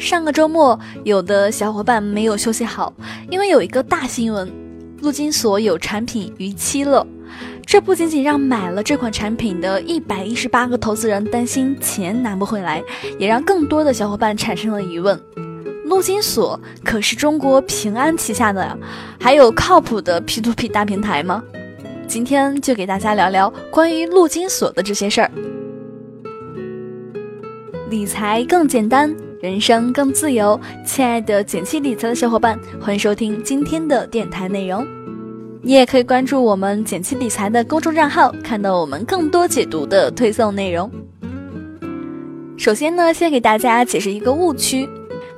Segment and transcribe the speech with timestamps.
[0.00, 2.90] 上个周末，有的小伙伴没有休息好，
[3.28, 4.50] 因为有一个大新闻，
[5.02, 7.06] 陆金所有产品逾期了。
[7.66, 12.82] 这不仅仅让买了这款产品的一百一十八个投资人担心钱拿不回来，
[13.18, 15.20] 也让更多的小伙伴产生了疑问：
[15.84, 18.76] 陆金所可是中国平安旗下的，
[19.20, 21.44] 还有靠谱的 P to P 大平台吗？
[22.08, 25.30] 今天就给大家聊聊关于陆金所的这些事儿。
[27.90, 29.14] 理财更简单。
[29.40, 34.86] 人生更自由，亲爱的简七理财的小伙伴，欢迎收听今天的电台内容。
[35.62, 40.90] 你也可以关注我们简七理财的公众账号，看到我们更多解读的推送内容。
[42.58, 44.86] 首先呢，先给大家解释一个误区。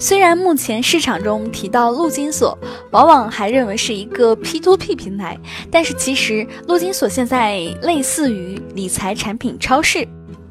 [0.01, 2.59] 虽然目前市场中提到陆金所，
[2.91, 5.39] 往往还认为是一个 P to P 平台，
[5.71, 10.05] 但是其实陆金所现在类似于理财产品超市。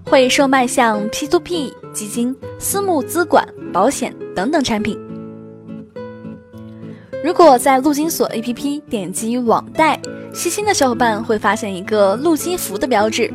[0.04, 5.00] 会售卖像 P2P 基金、私募资管、保险等等产品。
[7.24, 10.00] 如果在陆金所 APP 点击网贷，
[10.34, 13.32] 细心的小伙伴会发现一个陆金服的标志。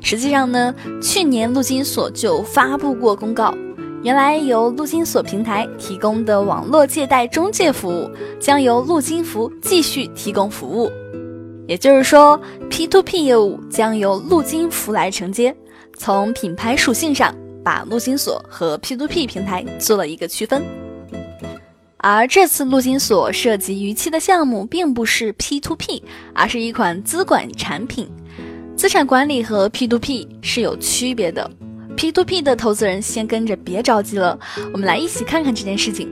[0.00, 3.52] 实际上呢，去年陆金所就发布过公告，
[4.02, 10.90] 原来由陆金所平台提供的网络借贷中介服务，将由陆金服继续提供服务。
[11.66, 12.40] 也就是说
[12.70, 15.54] ，P2P 业务将由陆金服来承接。
[15.98, 17.34] 从品牌属性上，
[17.68, 20.62] 把陆金所和 P2P 平台做了一个区分。
[21.98, 26.02] 而这次陆金所涉及逾期的项目，并不是 P2P，
[26.32, 28.08] 而是一款资管产品。
[28.74, 31.50] 资产管理和 P2P 是有区别的。
[31.94, 34.38] P2P 的投资人先跟着别着急了，
[34.72, 36.08] 我们来一起看看这件事情。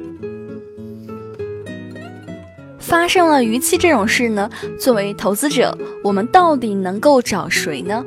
[2.79, 8.05] 发生了逾期这种事呢，作为投资者，我们到底能够找谁呢？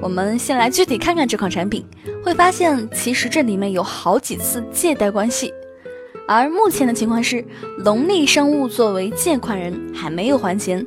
[0.00, 1.84] 我们先来具体看看这款产品，
[2.22, 5.52] 会发现其实这里面有好几次借贷关系，
[6.28, 7.44] 而目前的情况是，
[7.78, 10.86] 龙力生物作为借款人还没有还钱，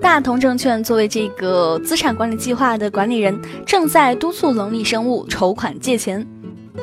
[0.00, 6.26] 大同证券作为这个资产管理计划的管理人，正在督促龙力生物筹款借钱。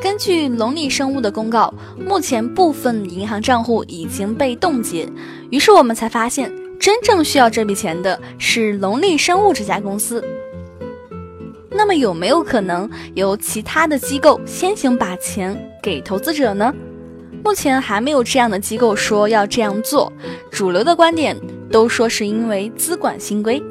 [0.02, 5.08] 根据龙力生物的公告，目前部分银行账户已经被冻结，
[5.52, 10.22] 于是我们才发现，真正需要这笔钱的是龙力生物这家公司。
[11.76, 16.74] 那么有没有可能由其他的机构先行把钱给投资者呢？
[17.44, 20.12] 目前还没有这样的机构说要这样做，
[20.50, 21.36] 主流的观点
[21.70, 23.62] 都说是因为资管新规。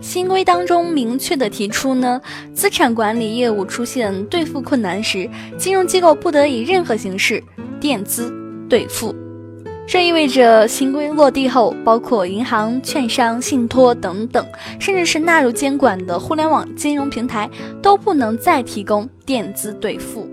[0.00, 2.20] 新规当中明确的提出呢，
[2.52, 7.42] 资产管理业务出现兑付困难时，金融机构不得以任何形式
[7.80, 8.30] 垫资
[8.68, 9.14] 兑付。
[9.86, 14.44] 这意味着新规落地后，包括银行、券商、信托等等，
[14.80, 17.48] 甚至是纳入监管的互联网金融平台，
[17.82, 20.28] 都不能再提供垫资兑付。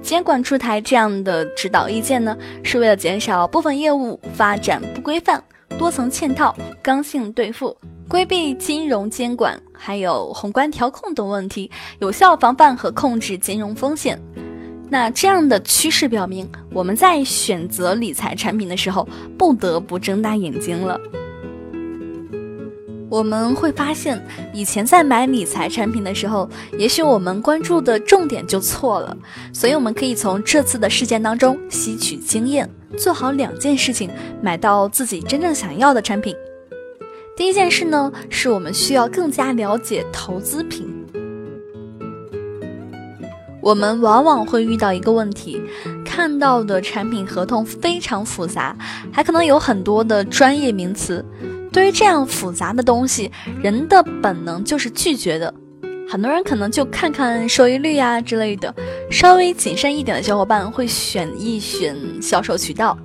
[0.00, 5.42] 监管出台这样的指导意见呢，是为了减少部分业务发展不规范、
[5.76, 7.76] 多层嵌套、刚性兑付，
[8.08, 11.68] 规避金融监管还有宏观调控等问题，
[11.98, 14.18] 有效防范和控制金融风险。
[14.88, 21.00] 那这样的趋势表明，我们在选择理财产品的时候，不得不睁大眼睛了。
[23.08, 24.20] 我们会发现，
[24.52, 29.16] 以前在买理财产品的时候，也许我们关注的重点就错了。
[29.52, 34.10] 所以，我们可以从这次的事件当中吸取经验，做好两件事情，
[34.42, 36.34] 买到自己真正想要的产品。
[37.36, 40.95] 第一件事呢，是我们需要更加了解投资品。
[43.66, 45.60] 我们往往会遇到一个问题，
[46.04, 48.76] 看到的产品合同非常复杂，
[49.10, 51.24] 还可能有很多的专业名词。
[51.72, 53.28] 对于这样复杂的东西，
[53.60, 55.52] 人的本能就是拒绝的。
[56.08, 58.72] 很多人可能就看看收益率啊之类的，
[59.10, 62.96] 稍微谨慎一点的小伙伴会选一选销售渠道。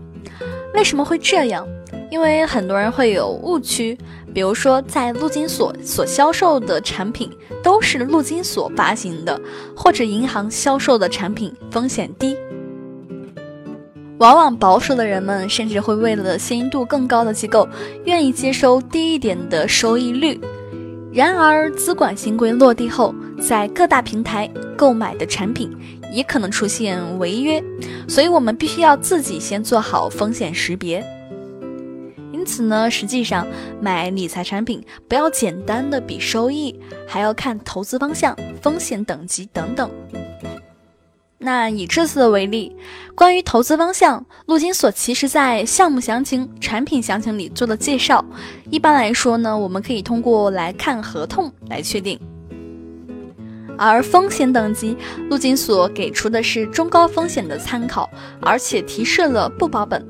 [0.75, 1.67] 为什么会这样？
[2.11, 3.97] 因为很多人会有误区。
[4.33, 7.29] 比如说，在陆金所所销售的产品
[7.61, 9.39] 都是陆金所发行的，
[9.75, 12.35] 或者银行销售的产品风险低。
[14.19, 17.67] 往往保守的人们甚至会为了信誉度更高的机构，
[18.05, 20.39] 愿意接收低一点的收益率。
[21.11, 25.75] 然而，资管新规落地后，在各大平台购买的产品
[26.13, 27.61] 也可能出现违约，
[28.07, 31.03] 所以我们必须要自己先做好风险识别。
[32.41, 33.45] 因此呢，实际上
[33.79, 36.75] 买理财产品不要简单的比收益，
[37.07, 39.91] 还要看投资方向、风险等级等等。
[41.37, 42.75] 那以这次的为例，
[43.13, 48.25] 关于投资方向，陆金所其实在项目详情、产品详情里做了介绍。
[48.71, 52.19] 一般来说呢，我们可以通过来看合同来确定。
[53.77, 54.97] 而风险等级，
[55.29, 58.09] 陆金所给出的是中高风险的参考，
[58.41, 60.03] 而且提示了不保本。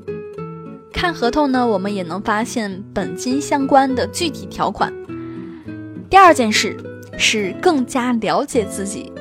[0.92, 4.92] 看合同呢，我们也能发现本金相关的具体条款。
[6.08, 6.76] 第二件事
[7.16, 9.12] 是更加了解自己。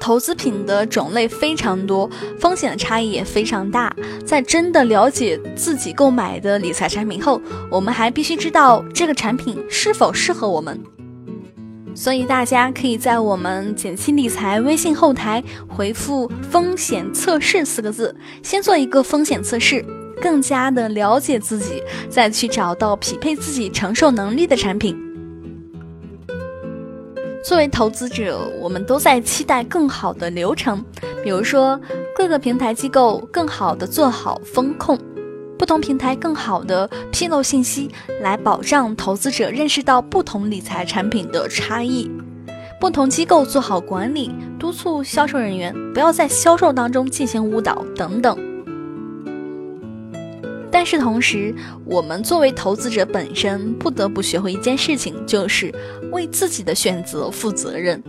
[0.00, 2.08] 投资品的种类非常多，
[2.38, 3.94] 风险的差异也非常大。
[4.24, 7.38] 在真的了解自己购买的理财产品后，
[7.70, 10.80] 我们还必须知道这个产品是否适合我们。
[11.94, 19.84] 所以大家可以在我们简七理财微信后台回复“风险测试”四个字，先做一个风险测试，
[20.20, 24.96] 更加的了解自己，再去找到匹配自己承受能力的产品。
[27.42, 30.84] 作为投资者，我们都在期待更好的流程，
[31.24, 31.80] 比如说
[32.14, 34.98] 各个平台机构更好的做好风控，
[35.58, 37.90] 不同平台更好的披露信息，
[38.20, 42.10] 来保障投资者认识到不同理财产品的差异；
[42.78, 48.49] 不同机构做好管理，督促销售人员不要在销售当中进行误导等等。
[50.80, 51.54] 但是同时，
[51.84, 55.70] 我们作为投资者本身不得不学会一件事情，就是
[56.10, 58.02] 为自己的选择负责任。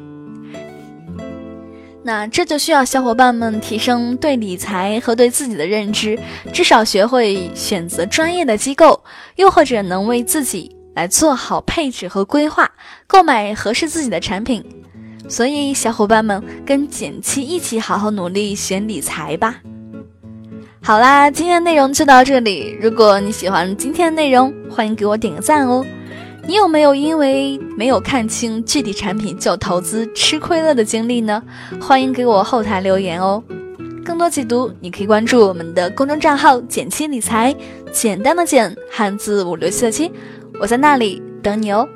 [2.02, 6.18] 那这就需要小伙伴们提升对理财和对自己的认知，
[6.54, 9.04] 至少学会选择专业的机构，
[9.36, 12.72] 又或者能为自己来做好配置和规划，
[13.06, 14.64] 购买合适自己的产品。
[15.28, 19.58] 所以，小伙伴们跟简七一起好好努力选理财吧。
[20.84, 22.76] 好啦，今天的内容就到这里。
[22.82, 25.86] 如果你喜欢今天的内容，欢迎给我点个赞哦。
[26.48, 31.44] 你有没有因为没有看清具体产品就投资吃亏了的经历呢？
[31.80, 33.44] 欢迎给我后台留言哦。
[34.04, 37.56] 更多解读，你可以关注我们的公众账号“简七理财”，
[37.94, 40.12] 简单的简，汉字五六七的七，
[40.60, 41.88] 我在那里等你哦。